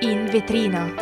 [0.00, 0.92] in vetrina.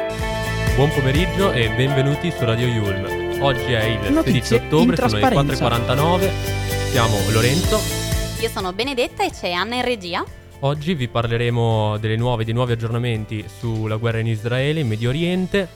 [0.74, 3.40] Buon pomeriggio e benvenuti su Radio Yulm.
[3.40, 5.68] Oggi è il Notizie 16 ottobre, sono le trasparenza.
[5.68, 6.30] 4.49.
[6.90, 7.80] Siamo Lorenzo.
[8.40, 10.24] Io sono Benedetta e c'è Anna in regia.
[10.60, 15.68] Oggi vi parleremo delle nuove, dei nuovi aggiornamenti sulla guerra in Israele, in Medio Oriente.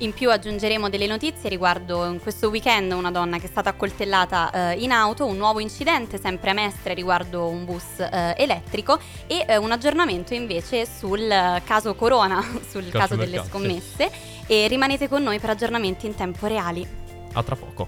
[0.00, 4.72] In più aggiungeremo delle notizie riguardo in questo weekend una donna che è stata accoltellata
[4.72, 9.44] eh, in auto, un nuovo incidente sempre a Mestre riguardo un bus eh, elettrico e
[9.46, 13.64] eh, un aggiornamento invece sul eh, caso Corona, sul Calcio caso delle mercato, sì.
[13.64, 14.10] scommesse
[14.46, 16.88] e rimanete con noi per aggiornamenti in tempo reali.
[17.34, 17.86] A tra poco.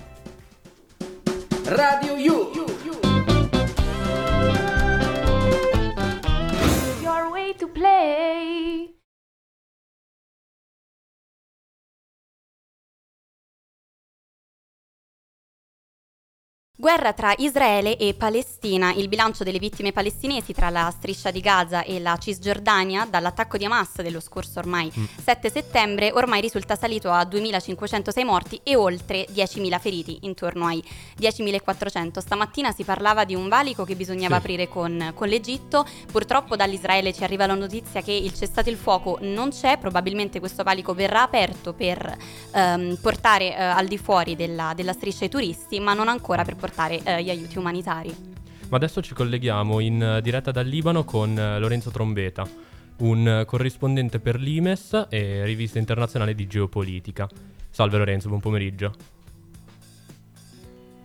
[1.64, 2.50] Radio You.
[7.00, 8.31] Your way to play.
[16.74, 18.94] Guerra tra Israele e Palestina.
[18.94, 23.66] Il bilancio delle vittime palestinesi tra la striscia di Gaza e la Cisgiordania dall'attacco di
[23.66, 24.90] Hamas dello scorso ormai
[25.22, 30.82] 7 settembre ormai risulta salito a 2.506 morti e oltre 10.000 feriti, intorno ai
[31.20, 32.18] 10.400.
[32.20, 34.40] Stamattina si parlava di un valico che bisognava Sì.
[34.40, 35.84] aprire con, con l'Egitto.
[36.10, 40.62] Purtroppo dall'Israele ci arriva la notizia che il cessate il fuoco non c'è, probabilmente questo
[40.62, 42.16] valico verrà aperto per
[42.50, 46.60] ehm, portare eh, al di fuori della, della striscia i turisti, ma non ancora per
[46.62, 48.14] portare eh, gli aiuti umanitari.
[48.68, 52.48] Ma adesso ci colleghiamo in eh, diretta dal Libano con eh, Lorenzo Trombeta,
[52.98, 57.28] un eh, corrispondente per l'IMES e rivista internazionale di geopolitica.
[57.68, 58.94] Salve Lorenzo, buon pomeriggio.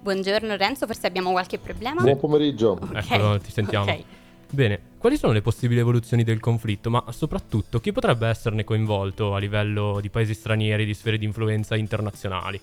[0.04, 2.02] Buongiorno Lorenzo, forse abbiamo qualche problema?
[2.04, 2.78] Buon pomeriggio.
[2.80, 3.92] Ok, Eccolo, ti sentiamo.
[3.92, 4.04] ok.
[4.50, 9.40] Bene, quali sono le possibili evoluzioni del conflitto, ma soprattutto chi potrebbe esserne coinvolto a
[9.40, 12.62] livello di paesi stranieri, di sfere di influenza internazionali?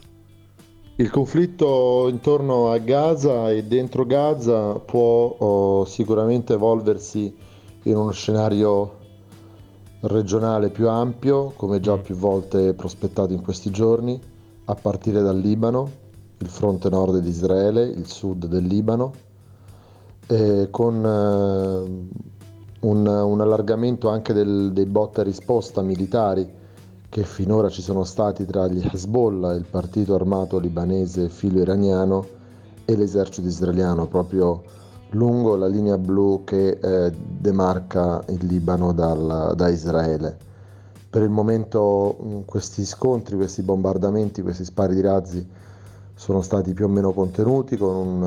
[0.97, 7.35] Il conflitto intorno a Gaza e dentro Gaza può oh, sicuramente evolversi
[7.83, 8.99] in uno scenario
[10.03, 14.21] regionale più ampio, come già più volte prospettato in questi giorni,
[14.67, 15.91] a partire dal Libano,
[16.39, 19.13] il fronte nord di Israele, il sud del Libano,
[20.71, 26.63] con eh, un, un allargamento anche del- dei botta e risposta militari
[27.15, 32.27] che finora ci sono stati tra gli Hezbollah, il partito armato libanese filo-iraniano,
[32.85, 34.65] e l'esercito israeliano, proprio
[35.11, 40.37] lungo la linea blu che eh, demarca il Libano dal- da Israele.
[41.09, 45.49] Per il momento mh, questi scontri, questi bombardamenti, questi spari di razzi
[46.17, 48.25] sono stati più o meno contenuti con un,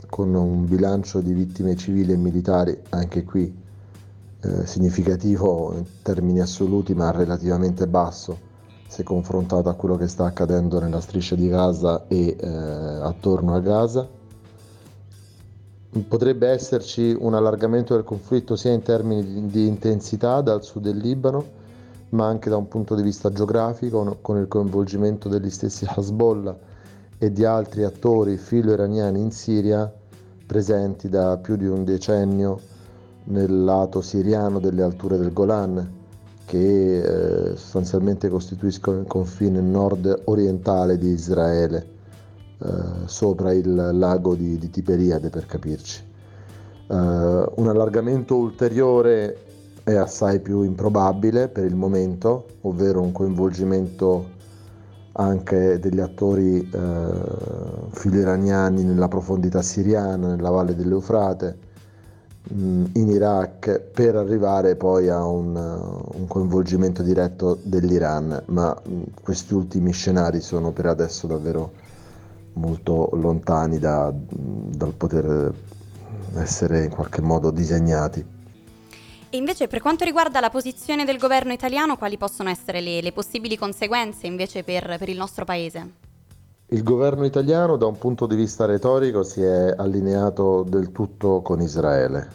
[0.00, 3.63] eh, con un bilancio di vittime civili e militari anche qui
[4.44, 8.52] eh, significativo in termini assoluti ma relativamente basso
[8.86, 13.60] se confrontato a quello che sta accadendo nella striscia di Gaza e eh, attorno a
[13.60, 14.08] Gaza.
[16.06, 20.98] Potrebbe esserci un allargamento del conflitto sia in termini di, di intensità dal sud del
[20.98, 21.44] Libano,
[22.10, 26.56] ma anche da un punto di vista geografico, con il coinvolgimento degli stessi Hezbollah
[27.18, 29.92] e di altri attori filo-iraniani in Siria
[30.46, 32.60] presenti da più di un decennio
[33.24, 36.02] nel lato siriano delle alture del Golan,
[36.44, 41.86] che eh, sostanzialmente costituiscono il confine nord-orientale di Israele,
[42.58, 42.68] eh,
[43.06, 46.02] sopra il lago di, di Tiberiade per capirci.
[46.86, 49.38] Eh, un allargamento ulteriore
[49.84, 54.32] è assai più improbabile per il momento, ovvero un coinvolgimento
[55.12, 61.63] anche degli attori eh, filo-iraniani nella profondità siriana, nella valle dell'Eufrate,
[62.50, 68.76] in Iraq, per arrivare poi a un, uh, un coinvolgimento diretto dell'Iran, ma
[69.22, 71.72] questi ultimi scenari sono per adesso davvero
[72.54, 75.52] molto lontani da- dal poter
[76.36, 78.32] essere in qualche modo disegnati.
[79.30, 83.12] E invece per quanto riguarda la posizione del governo italiano, quali possono essere le, le
[83.12, 86.02] possibili conseguenze invece per, per il nostro paese?
[86.68, 91.60] Il governo italiano da un punto di vista retorico si è allineato del tutto con
[91.60, 92.28] Israele,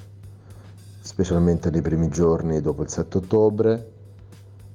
[1.09, 3.91] specialmente nei primi giorni dopo il 7 ottobre,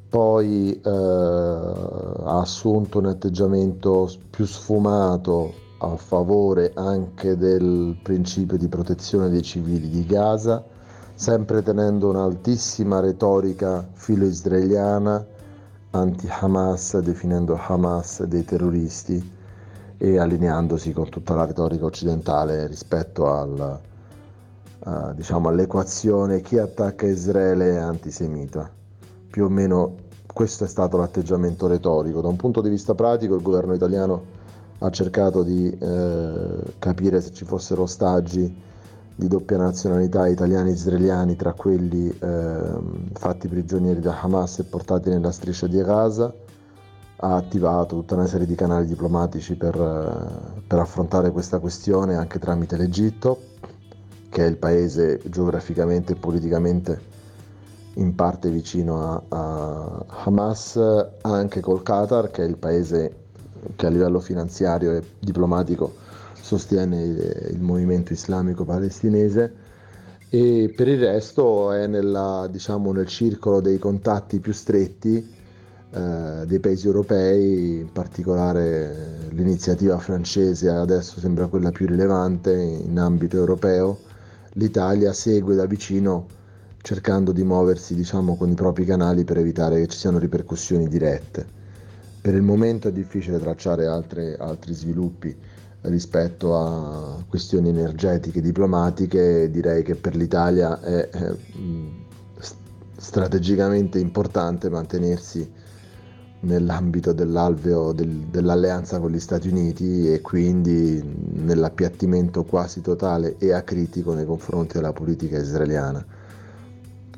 [0.08, 9.28] poi eh, ha assunto un atteggiamento più sfumato a favore anche del principio di protezione
[9.28, 10.64] dei civili di Gaza,
[11.14, 15.24] sempre tenendo un'altissima retorica filo-israeliana
[15.90, 19.32] anti-Hamas, definendo Hamas dei terroristi
[19.98, 23.80] e allineandosi con tutta la retorica occidentale rispetto al,
[24.86, 28.70] eh, diciamo, all'equazione chi attacca Israele è antisemita.
[29.30, 29.96] Più o meno
[30.32, 32.20] questo è stato l'atteggiamento retorico.
[32.20, 34.22] Da un punto di vista pratico il governo italiano
[34.78, 38.62] ha cercato di eh, capire se ci fossero ostaggi
[39.16, 42.72] di doppia nazionalità italiani e israeliani tra quelli eh,
[43.12, 46.34] fatti prigionieri da Hamas e portati nella striscia di Gaza,
[47.16, 52.40] ha attivato tutta una serie di canali diplomatici per, eh, per affrontare questa questione anche
[52.40, 53.38] tramite l'Egitto,
[54.34, 57.00] che è il paese geograficamente e politicamente
[57.94, 60.76] in parte vicino a, a Hamas,
[61.20, 63.14] anche col Qatar, che è il paese
[63.76, 65.94] che a livello finanziario e diplomatico
[66.32, 69.52] sostiene il, il movimento islamico palestinese.
[70.28, 75.32] E per il resto è nella, diciamo, nel circolo dei contatti più stretti
[75.92, 83.36] eh, dei paesi europei, in particolare l'iniziativa francese adesso sembra quella più rilevante in ambito
[83.36, 84.03] europeo,
[84.54, 86.26] l'Italia segue da vicino
[86.84, 91.46] cercando di muoversi diciamo, con i propri canali per evitare che ci siano ripercussioni dirette.
[92.20, 95.34] Per il momento è difficile tracciare altre, altri sviluppi
[95.82, 101.36] rispetto a questioni energetiche diplomatiche, direi che per l'Italia è eh,
[102.96, 105.50] strategicamente importante mantenersi
[106.44, 111.02] nell'ambito dell'alveo del, dell'alleanza con gli Stati Uniti e quindi
[111.32, 116.04] nell'appiattimento quasi totale e acritico nei confronti della politica israeliana.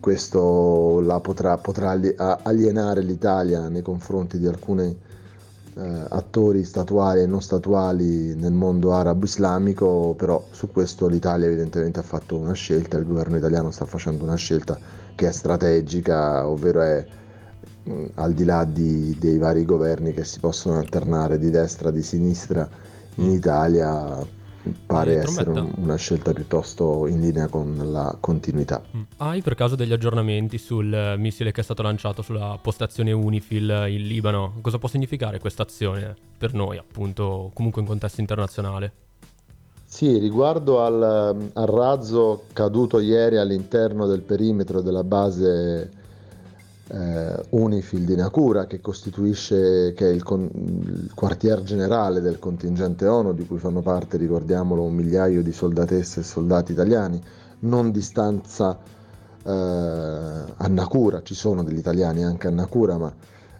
[0.00, 1.98] Questo potrà, potrà
[2.42, 4.96] alienare l'Italia nei confronti di alcune
[5.74, 12.04] eh, attori statuali e non statuali nel mondo arabo-islamico, però su questo l'Italia evidentemente ha
[12.04, 14.78] fatto una scelta, il governo italiano sta facendo una scelta
[15.14, 17.04] che è strategica, ovvero è
[18.14, 22.68] al di là di, dei vari governi che si possono alternare di destra, di sinistra
[23.16, 24.26] in Italia,
[24.84, 28.82] pare Eh, essere un- una scelta piuttosto in linea con la continuità.
[28.96, 29.02] Mm.
[29.18, 33.86] Hai per caso degli aggiornamenti sul eh, missile che è stato lanciato sulla postazione Unifil
[33.88, 34.54] in Libano?
[34.60, 38.92] Cosa può significare questa azione per noi, appunto, comunque in contesto internazionale?
[39.88, 45.90] Sì, riguardo al, al razzo caduto ieri all'interno del perimetro della base
[46.88, 53.06] eh, Unifil di Nakura, che costituisce, che è il, con- il quartier generale del contingente
[53.06, 57.20] ONU, di cui fanno parte, ricordiamolo, un migliaio di soldatesse e soldati italiani,
[57.60, 58.78] non di stanza
[59.42, 63.12] eh, a Nakura, ci sono degli italiani anche a Nakura, ma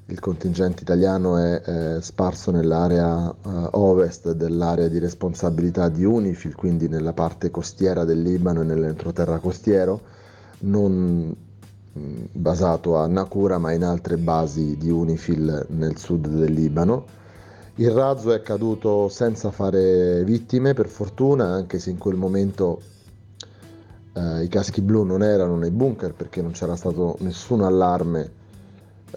[0.09, 6.89] il contingente italiano è eh, sparso nell'area eh, ovest dell'area di responsabilità di UNIFIL, quindi
[6.89, 10.01] nella parte costiera del Libano e nell'entroterra costiero,
[10.61, 11.35] non
[12.33, 17.05] basato a Nakura ma in altre basi di UNIFIL nel sud del Libano.
[17.77, 22.81] Il razzo è caduto senza fare vittime, per fortuna, anche se in quel momento
[24.15, 28.31] eh, i caschi blu non erano nei bunker perché non c'era stato nessun allarme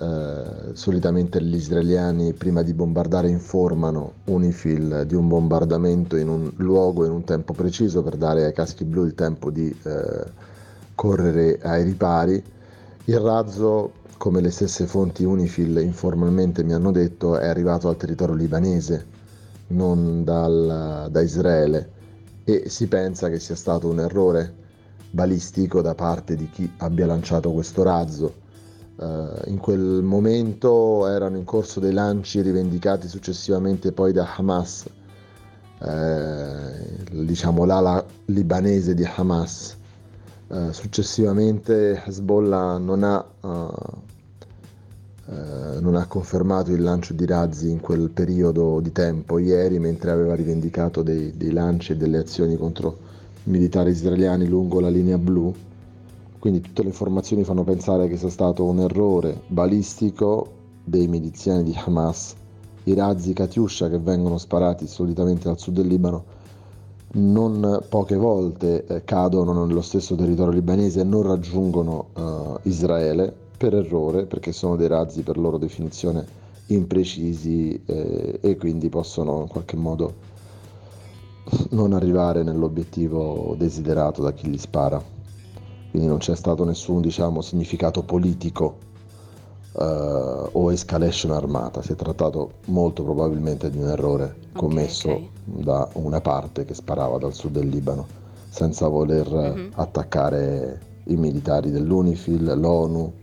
[0.01, 7.05] eh, solitamente gli israeliani prima di bombardare informano Unifil di un bombardamento in un luogo
[7.05, 10.23] in un tempo preciso per dare ai caschi blu il tempo di eh,
[10.95, 12.43] correre ai ripari.
[13.09, 18.35] Il razzo, come le stesse fonti Unifil informalmente mi hanno detto, è arrivato al territorio
[18.35, 19.03] libanese,
[19.69, 21.89] non dal- da Israele
[22.43, 24.53] e si pensa che sia stato un errore
[25.09, 28.31] balistico da parte di chi abbia lanciato questo razzo.
[28.99, 34.85] Eh, in quel momento erano in corso dei lanci rivendicati successivamente poi da Hamas,
[35.79, 39.77] eh, diciamo l'ala libanese di Hamas.
[40.51, 47.79] Eh, successivamente Hezbollah non ha, eh, eh, non ha confermato il lancio di razzi in
[47.79, 52.97] quel periodo di tempo ieri, mentre aveva rivendicato dei, dei lanci e delle azioni contro
[53.43, 55.53] militari israeliani lungo la linea blu.
[56.39, 60.51] Quindi tutte le informazioni fanno pensare che sia stato un errore balistico
[60.83, 62.33] dei miliziani di Hamas.
[62.85, 66.37] I razzi Katyusha che vengono sparati solitamente dal sud del Libano
[67.11, 73.73] non poche volte eh, cadono nello stesso territorio libanese e non raggiungono eh, Israele per
[73.73, 76.25] errore, perché sono dei razzi per loro definizione
[76.67, 80.13] imprecisi eh, e quindi possono in qualche modo
[81.71, 85.01] non arrivare nell'obiettivo desiderato da chi li spara.
[85.89, 88.87] Quindi non c'è stato nessun diciamo, significato politico
[89.79, 95.29] eh, o escalation armata, si è trattato molto probabilmente di un errore commesso ok.
[95.43, 98.05] da una parte che sparava dal sud del Libano
[98.49, 99.71] senza voler Mhm.
[99.75, 103.13] attaccare i militari dell'UNIFIL, l'ONU,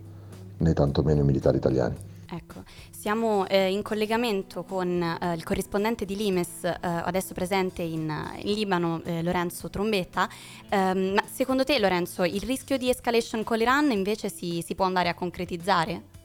[0.57, 1.95] né tantomeno i militari italiani.
[2.29, 8.11] Ecco, siamo eh, in collegamento con eh, il corrispondente di Limes, eh, adesso presente in,
[8.41, 10.27] in Libano, eh, Lorenzo Trombetta.
[10.69, 14.85] Ehm, ma secondo te, Lorenzo, il rischio di escalation con l'Iran invece si, si può
[14.85, 16.15] andare a concretizzare?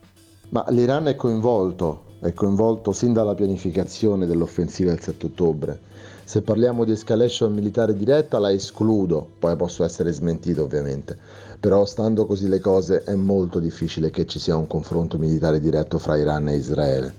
[0.53, 5.81] Ma l'Iran è coinvolto, è coinvolto sin dalla pianificazione dell'offensiva del 7 ottobre.
[6.25, 11.17] Se parliamo di escalation militare diretta la escludo, poi posso essere smentito ovviamente,
[11.59, 15.97] però stando così le cose è molto difficile che ci sia un confronto militare diretto
[15.97, 17.15] fra Iran e Israele.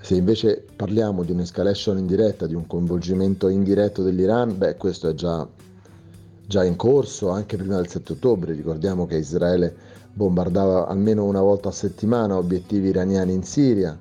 [0.00, 5.46] Se invece parliamo di un'escalation indiretta, di un coinvolgimento indiretto dell'Iran, beh questo è già,
[6.46, 9.87] già in corso anche prima del 7 ottobre, ricordiamo che Israele
[10.18, 13.96] bombardava almeno una volta a settimana obiettivi iraniani in Siria,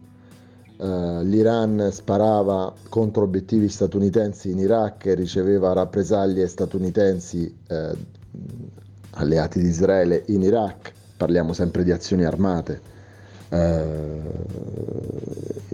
[0.78, 7.98] Uh, l'Iran sparava contro obiettivi statunitensi in Iraq e riceveva rappresaglie statunitensi uh,
[9.14, 12.80] alleati di Israele in Iraq, parliamo sempre di azioni armate.
[13.50, 14.22] Uh,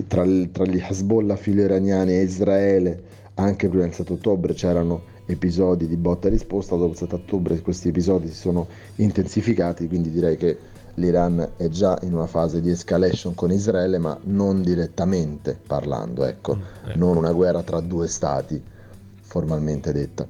[0.08, 0.24] tra,
[0.54, 5.98] tra, gli Hezbollah filo iraniani e Israele, anche prima del 7 ottobre c'erano episodi di
[5.98, 10.58] botta e risposta, dopo il 7 ottobre questi episodi si sono intensificati, quindi direi che
[10.96, 16.58] l'Iran è già in una fase di escalation con Israele, ma non direttamente parlando, ecco,
[16.86, 16.96] eh.
[16.96, 18.62] non una guerra tra due stati
[19.22, 20.28] formalmente detta.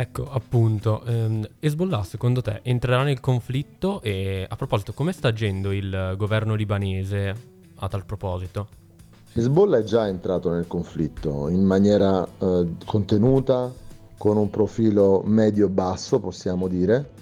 [0.00, 5.72] Ecco, appunto, ehm, Hezbollah secondo te entrerà nel conflitto e a proposito, come sta agendo
[5.72, 7.34] il governo libanese
[7.74, 8.68] a tal proposito?
[9.32, 13.72] Hezbollah è già entrato nel conflitto in maniera eh, contenuta,
[14.18, 17.16] con un profilo medio-basso, possiamo dire.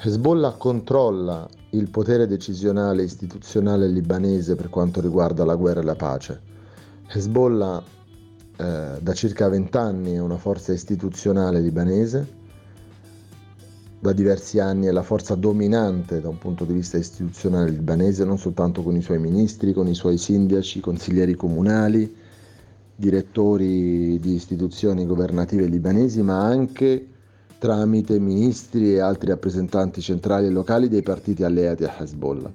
[0.00, 6.40] Hezbollah controlla il potere decisionale istituzionale libanese per quanto riguarda la guerra e la pace.
[7.08, 7.82] Hezbollah
[8.56, 12.42] eh, da circa vent'anni è una forza istituzionale libanese,
[13.98, 18.38] da diversi anni è la forza dominante da un punto di vista istituzionale libanese, non
[18.38, 22.14] soltanto con i suoi ministri, con i suoi sindaci, consiglieri comunali,
[22.96, 27.08] direttori di istituzioni governative libanesi, ma anche
[27.58, 32.52] tramite ministri e altri rappresentanti centrali e locali dei partiti alleati a Hezbollah.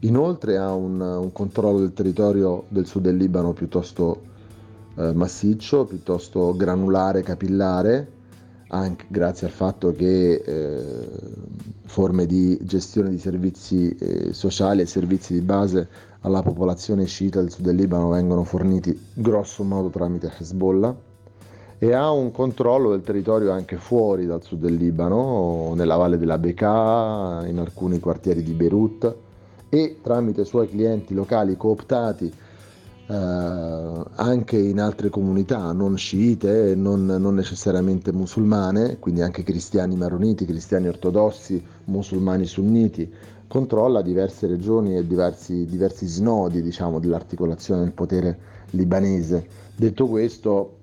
[0.00, 4.22] Inoltre ha un, un controllo del territorio del sud del Libano piuttosto
[4.96, 8.12] eh, massiccio, piuttosto granulare, capillare,
[8.68, 11.08] anche grazie al fatto che eh,
[11.86, 15.88] forme di gestione di servizi eh, sociali e servizi di base
[16.20, 20.94] alla popolazione sciita del sud del Libano vengono forniti grosso modo tramite Hezbollah
[21.78, 26.38] e ha un controllo del territorio anche fuori dal sud del Libano, nella valle della
[26.38, 29.14] Bekaa, in alcuni quartieri di Beirut
[29.68, 32.32] e tramite suoi clienti locali cooptati
[33.10, 40.44] eh, anche in altre comunità non sciite, non, non necessariamente musulmane, quindi anche cristiani maroniti,
[40.44, 43.10] cristiani ortodossi, musulmani sunniti,
[43.48, 48.38] controlla diverse regioni e diversi, diversi snodi diciamo, dell'articolazione del potere
[48.70, 49.46] libanese.
[49.74, 50.76] Detto questo,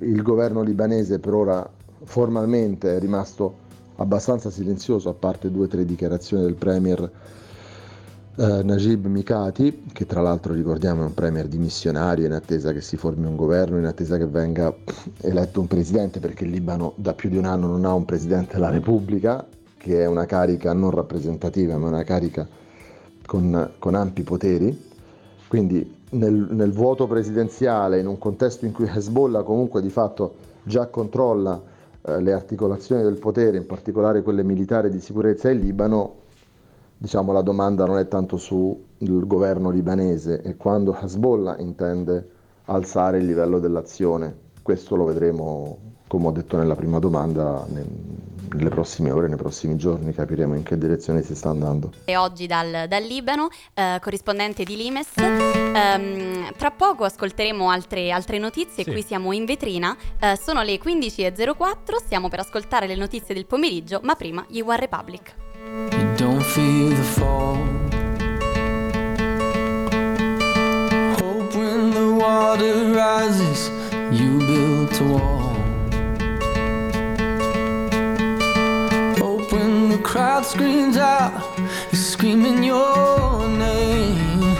[0.00, 1.70] il governo libanese per ora
[2.04, 3.64] formalmente è rimasto
[3.96, 7.10] abbastanza silenzioso, a parte due o tre dichiarazioni del premier
[8.36, 12.98] eh, Najib Mikati, che tra l'altro ricordiamo è un premier dimissionario in attesa che si
[12.98, 14.74] formi un governo, in attesa che venga
[15.22, 18.54] eletto un presidente, perché il Libano da più di un anno non ha un presidente
[18.54, 19.46] della Repubblica,
[19.86, 22.44] che è una carica non rappresentativa, ma una carica
[23.24, 24.76] con, con ampi poteri.
[25.46, 30.88] Quindi nel, nel, vuoto presidenziale, in un contesto in cui Hezbollah comunque di fatto già
[30.88, 31.62] controlla
[32.02, 36.14] eh, le articolazioni del potere, in particolare quelle militari di sicurezza in Libano,
[36.98, 42.28] diciamo la domanda non è tanto sul governo libanese e quando Hezbollah intende
[42.64, 44.34] alzare il livello dell'azione.
[44.62, 45.78] Questo lo vedremo,
[46.08, 47.86] come ho detto nella prima domanda, nel,
[48.52, 51.92] nelle prossime ore, nei prossimi giorni capiremo in che direzione si sta andando.
[52.04, 55.12] E oggi dal, dal Libano, eh, corrispondente di Limes.
[55.16, 58.90] Um, tra poco ascolteremo altre, altre notizie, sì.
[58.90, 64.00] qui siamo in vetrina, uh, sono le 15.04, stiamo per ascoltare le notizie del pomeriggio,
[64.02, 65.34] ma prima gli One Republic.
[65.66, 67.58] You don't feel the fall
[71.18, 73.70] Hope when the water rises,
[74.10, 75.45] you built a wall
[80.46, 81.32] screams out,
[81.92, 84.56] is screaming your name.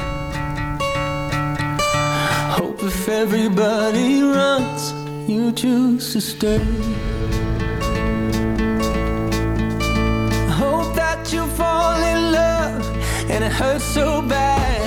[2.59, 4.93] Hope if everybody runs,
[5.31, 6.59] you choose to stay.
[10.61, 12.85] Hope that you fall in love
[13.31, 14.86] and it hurts so bad.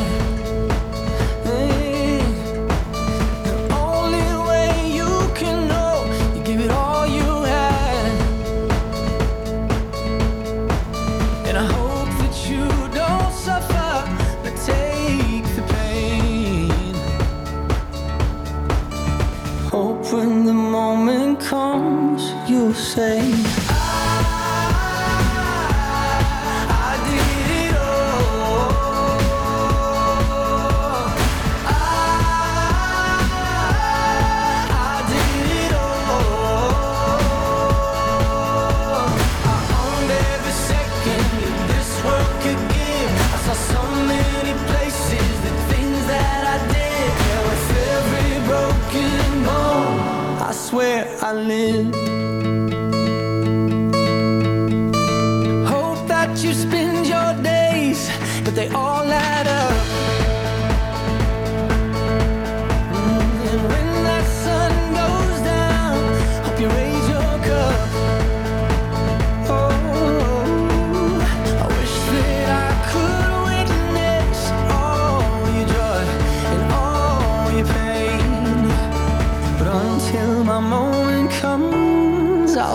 [50.69, 52.68] Swear I live.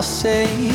[0.04, 0.74] Say.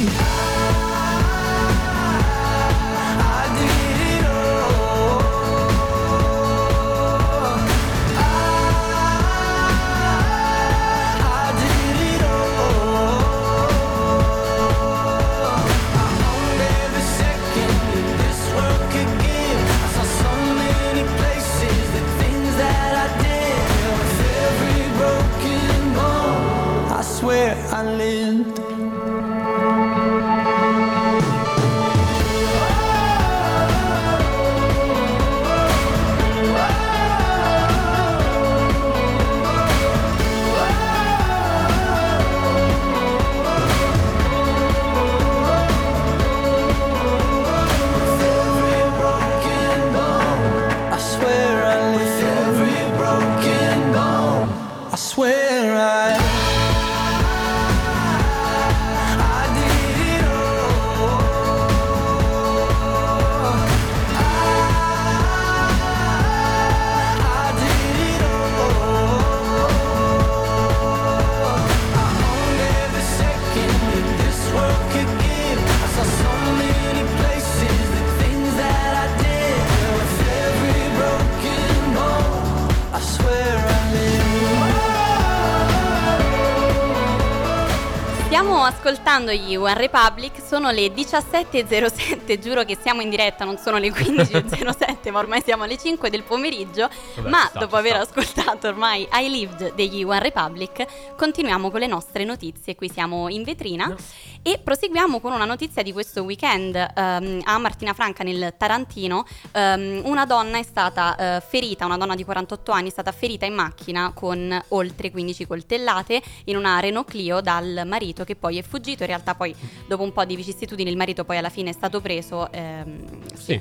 [89.10, 93.80] Stiamo ascoltando gli One Republic, sono le 17.07, giuro che siamo in diretta, non sono
[93.80, 96.90] le 15.07, ma ormai siamo alle 5 del pomeriggio.
[97.16, 98.20] Vabbè, ma sta, dopo aver sta.
[98.20, 100.86] ascoltato ormai I Lived degli One Republic,
[101.16, 102.76] continuiamo con le nostre notizie.
[102.76, 103.96] Qui siamo in vetrina No.
[104.42, 106.76] e proseguiamo con una notizia di questo weekend.
[106.76, 112.16] Ehm, a Martina Franca nel Tarantino, ehm, una donna è stata eh, ferita, una donna
[112.16, 117.08] di 48 anni è stata ferita in macchina con oltre 15 coltellate in una Renault
[117.10, 119.04] Clio dal marito che poi è fuggito.
[119.04, 119.56] In realtà poi
[119.88, 122.52] dopo un po' di vicissitudini il marito poi alla fine è stato preso.
[122.52, 123.48] ehm, Sì.
[123.50, 123.60] Sì,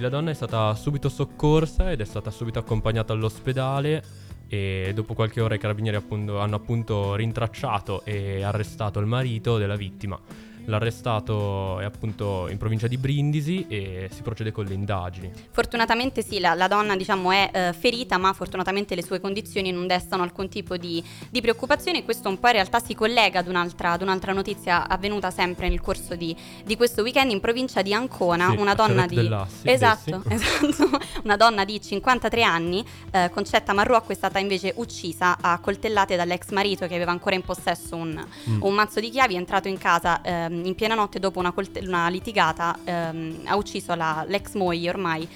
[0.00, 4.02] la donna è stata subito soccorsa ed è stata subito accompagnata all'ospedale
[4.48, 9.76] e dopo qualche ora i carabinieri appunto- hanno appunto rintracciato e arrestato il marito della
[9.76, 10.18] vittima.
[10.66, 15.32] L'arrestato è appunto in provincia di Brindisi e si procede con le indagini.
[15.50, 19.86] Fortunatamente sì, la, la donna diciamo è eh, ferita, ma fortunatamente le sue condizioni non
[19.86, 22.04] destano alcun tipo di, di preoccupazione.
[22.04, 25.80] Questo un po' in realtà si collega ad un'altra, ad un'altra notizia avvenuta sempre nel
[25.80, 28.50] corso di, di questo weekend in provincia di Ancona.
[28.50, 29.30] Sì, una donna di...
[29.62, 35.58] esatto, esatto, una donna di 53 anni, eh, Concetta Marruocco, è stata invece uccisa a
[35.58, 38.62] coltellate dall'ex marito che aveva ancora in possesso un, Mm.
[38.62, 41.80] un mazzo di chiavi, è entrato in casa ehm, in piena notte dopo una, colte-
[41.80, 45.28] una litigata, ehm, ha ucciso la- l'ex moglie ormai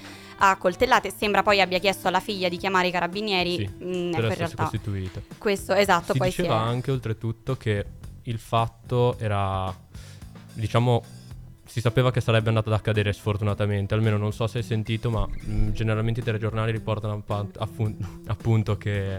[0.42, 4.24] a coltellate, sembra poi abbia chiesto alla figlia di chiamare i carabinieri, Sì, mm, per
[4.36, 5.20] realtà costituita.
[5.36, 6.42] questo esatto, si poi si è...
[6.44, 7.84] diceva anche oltretutto che
[8.22, 9.74] il fatto era,
[10.54, 11.02] diciamo,
[11.66, 15.26] si sapeva che sarebbe andato ad accadere sfortunatamente, almeno non so se hai sentito, ma
[15.26, 17.22] mh, generalmente i telegiornali riportano
[17.58, 19.18] affun- appunto che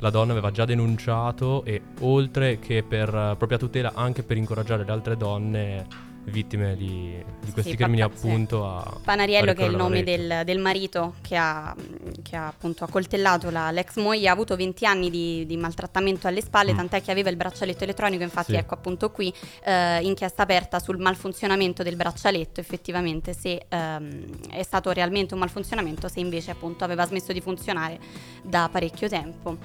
[0.00, 4.84] la donna aveva già denunciato e oltre che per eh, propria tutela anche per incoraggiare
[4.84, 8.02] le altre donne vittime di, di questi Sì, crimini sì.
[8.02, 9.00] appunto a...
[9.02, 11.74] Panariello, a che è il nome del, del marito che ha,
[12.22, 16.42] che ha appunto accoltellato la- l'ex moglie, ha avuto 20 anni di, di maltrattamento alle
[16.42, 16.76] spalle, Mm.
[16.76, 18.58] tant'è che aveva il braccialetto elettronico, infatti Sì.
[18.58, 19.32] ecco appunto qui
[19.64, 26.06] eh, inchiesta aperta sul malfunzionamento del braccialetto, effettivamente se ehm, è stato realmente un malfunzionamento,
[26.06, 27.98] se invece appunto aveva smesso di funzionare
[28.42, 29.56] da parecchio tempo.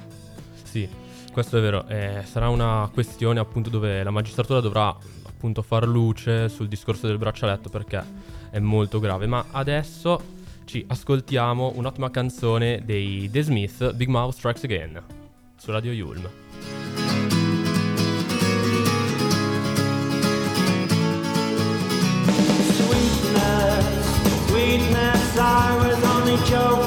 [0.76, 0.90] Sì,
[1.32, 1.88] questo è vero.
[1.88, 4.94] eh, sarà una questione appunto dove la magistratura dovrà
[5.26, 8.04] appunto far luce sul discorso del braccialetto perché
[8.50, 9.26] è molto grave.
[9.26, 10.20] Ma adesso
[10.66, 15.02] ci ascoltiamo un'ottima canzone dei The Smith, Big Mouth Strikes Again,
[15.56, 16.30] su Radio Yulm.
[22.76, 26.85] Sweetness, sweetness, I was only joking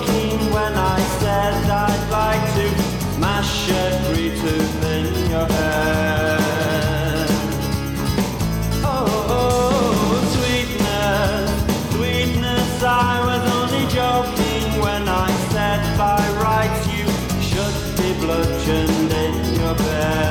[18.68, 20.27] broken in your bed.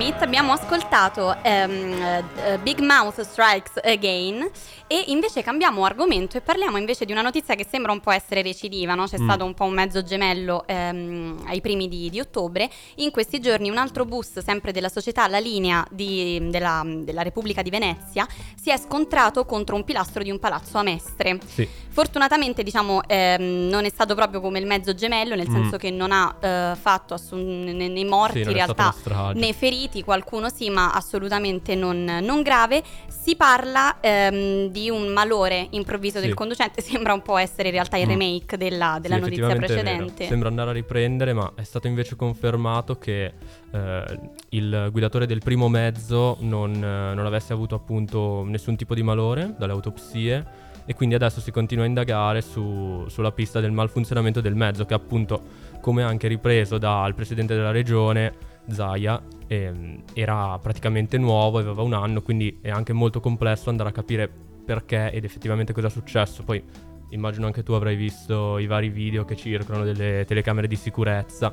[0.00, 4.48] Erano Smith, abbiamo ascoltato ehm, eh, Big Mouth Strikes Again
[4.86, 8.42] e invece cambiamo argomento e parliamo invece di una notizia che sembra un po' essere
[8.42, 9.06] recidiva, no?
[9.06, 9.24] c'è Mm.
[9.24, 13.70] stato un po' un mezzo gemello ehm, ai primi di, di ottobre, in questi giorni
[13.70, 18.26] un altro bus sempre della società La Linea di- della, della Repubblica di Venezia
[18.60, 21.38] si è scontrato contro un pilastro di un palazzo a Mestre.
[21.46, 25.52] Sì, Fortunatamente, diciamo, ehm, non è stato proprio come il mezzo gemello, nel Mm.
[25.54, 28.94] senso che non ha eh, fatto assu- né, né morti sì, in realtà
[29.34, 32.82] né feriti, qualcuno sì, ma assolutamente non, non grave.
[33.06, 36.26] Si parla ehm, di un malore improvviso Sì.
[36.26, 38.08] del conducente, sembra un po' essere in realtà il Mm.
[38.08, 40.26] remake della, della Sì, notizia precedente.
[40.26, 43.32] Sembra andare a riprendere, ma è stato invece confermato che
[43.70, 44.04] eh,
[44.48, 49.54] il guidatore del primo mezzo non, eh, non avesse avuto appunto nessun tipo di malore
[49.56, 50.44] dalle autopsie
[50.86, 54.94] e quindi adesso si continua a indagare su- sulla pista del malfunzionamento del mezzo che
[54.94, 55.40] appunto,
[55.80, 62.22] come anche ripreso dal presidente della regione, Zaia, ehm, era praticamente nuovo, aveva un anno,
[62.22, 64.30] quindi è anche molto complesso andare a capire
[64.64, 66.42] perché ed effettivamente cosa è successo.
[66.44, 66.62] Poi
[67.10, 71.52] immagino anche tu avrai visto i vari video che circolano delle telecamere di sicurezza,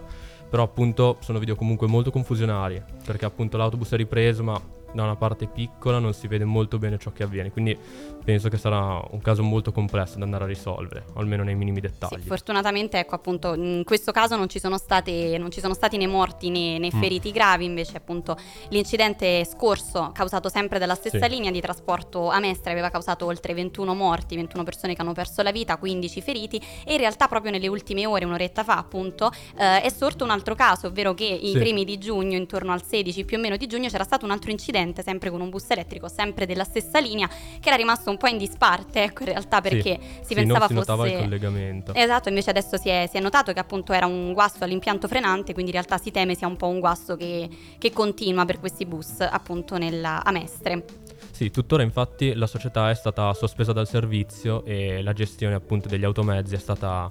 [0.49, 4.61] però appunto sono video comunque molto confusionali, perché appunto l'autobus è ripreso ma
[4.93, 7.77] da una parte piccola non si vede molto bene ciò che avviene, quindi
[8.23, 11.87] penso che sarà un caso molto complesso da andare a risolvere, almeno nei minimi Sì,
[11.87, 12.21] dettagli.
[12.23, 16.07] fortunatamente, ecco appunto, in questo caso non ci sono, state, non ci sono stati né
[16.07, 16.99] morti né, né Mm.
[17.01, 18.35] feriti gravi, invece appunto
[18.69, 21.29] l'incidente scorso causato sempre dalla stessa Sì.
[21.29, 25.41] linea di trasporto a Mestre aveva causato oltre 21 morti, 21 persone che hanno perso
[25.41, 29.81] la vita, 15 feriti e in realtà proprio nelle ultime ore, un'oretta fa appunto, eh,
[29.81, 31.57] è sorto un altro caso, ovvero che i Sì.
[31.57, 34.51] primi di giugno, intorno al 16 più o meno di giugno, c'era stato un altro
[34.51, 38.27] incidente sempre con un bus elettrico, sempre della stessa linea, che era rimasto un po'
[38.27, 39.69] in disparte, ecco in realtà Sì.
[39.69, 41.07] perché si Sì, pensava non si fosse...
[41.09, 41.93] il collegamento.
[41.93, 45.53] Esatto, invece adesso si è, si è notato che appunto era un guasto all'impianto frenante,
[45.53, 48.85] quindi in realtà si teme sia un po' un guasto che, che continua per questi
[48.85, 50.83] bus appunto nella, a Mestre.
[51.31, 56.03] Sì, tuttora infatti la società è stata sospesa dal servizio e la gestione appunto degli
[56.03, 57.09] automezzi è stata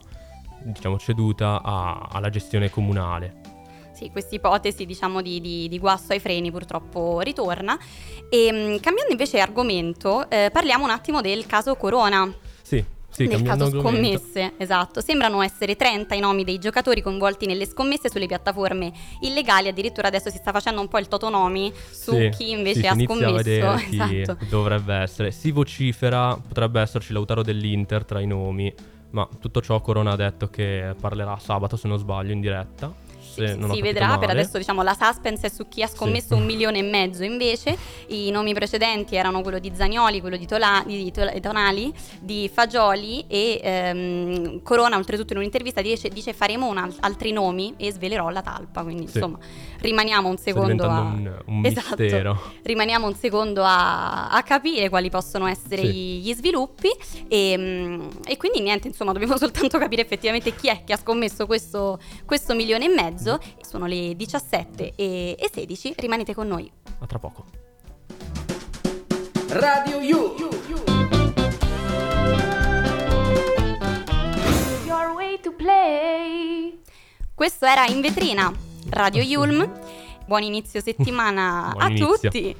[0.63, 3.55] diciamo ceduta a- alla gestione comunale.
[3.97, 7.79] Sì, questa ipotesi diciamo di, di- di guasto ai freni purtroppo ritorna.
[8.29, 12.31] E mh, cambiando invece argomento, eh, parliamo un attimo del caso Corona.
[12.61, 14.19] Sì, sì, nel caso argomento.
[14.19, 15.01] scommesse, esatto.
[15.01, 19.69] Sembrano essere 30 i nomi dei giocatori coinvolti nelle scommesse sulle piattaforme illegali.
[19.69, 22.95] Addirittura adesso si sta facendo un po' il totonomi su Sì, chi invece sì, ha
[22.95, 23.81] scommesso.
[24.27, 24.45] Esatto.
[24.51, 25.31] dovrebbe essere.
[25.31, 28.71] Si vocifera, potrebbe esserci Lautaro dell'Inter tra i nomi,
[29.13, 33.05] ma tutto ciò Corona ha detto che parlerà sabato, se non sbaglio, in diretta.
[33.37, 34.41] Se Sì, non si vedrà per male.
[34.41, 36.41] adesso diciamo la suspense è su chi ha scommesso Sì.
[36.41, 37.77] un milione e mezzo invece
[38.09, 43.61] i nomi precedenti erano quello di Zagnoli quello di, Tola- di Tonali di Fagioli e
[43.63, 48.43] ehm, Corona oltretutto in un'intervista dice, dice faremo un al- altri nomi e svelerò la
[48.43, 49.17] talpa quindi Sì.
[49.19, 49.39] insomma
[49.87, 52.03] rimaniamo un secondo a un, un Esatto.
[52.03, 52.41] mistero.
[52.63, 55.93] rimaniamo un secondo a, a capire quali possono essere Sì.
[55.93, 56.89] gli, gli sviluppi
[57.29, 61.47] e, mm, e quindi niente insomma dobbiamo soltanto capire effettivamente chi è che ha scommesso
[61.47, 66.71] questo, questo milione e mezzo sono le 17 e, e 16 rimanete con noi
[67.01, 67.45] A tra poco.
[69.49, 70.35] Radio You.
[74.85, 76.79] Your way to play.
[77.35, 78.53] questo era in vetrina
[78.91, 79.71] Radio Yulm
[80.27, 82.07] buon inizio settimana Buon a inizio.
[82.31, 82.57] tutti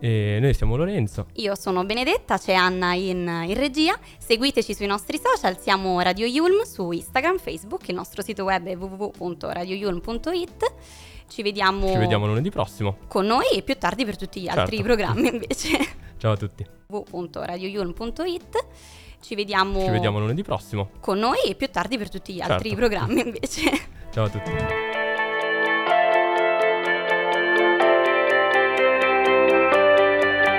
[0.00, 1.26] E noi siamo Lorenzo.
[1.34, 3.98] Io sono Benedetta, c'è Anna in, in regia.
[4.18, 8.76] Seguiteci sui nostri social, siamo Radio Yulm su Instagram, Facebook, il nostro sito web è
[8.76, 10.74] www.radioyulm.it.
[11.26, 12.98] Ci vediamo, Ci vediamo lunedì prossimo.
[13.08, 14.92] con noi e più tardi per tutti gli altri Certo.
[14.92, 15.68] programmi invece.
[16.18, 16.66] Ciao a tutti.
[16.88, 18.66] www.radioyulm.it.
[19.22, 20.90] Ci vediamo, Ci vediamo lunedì prossimo.
[21.00, 22.76] con noi e più tardi per tutti gli altri Certo.
[22.86, 23.70] programmi invece.
[24.12, 24.93] Ciao a tutti.